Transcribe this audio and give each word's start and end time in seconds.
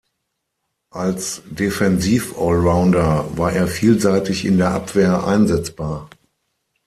Als 0.89 1.43
Defensiv-Allrounder 1.47 3.37
war 3.37 3.53
er 3.53 3.67
vielseitig 3.67 4.45
in 4.45 4.57
der 4.57 4.71
Abwehr 4.71 5.27
einsetzbar. 5.27 6.09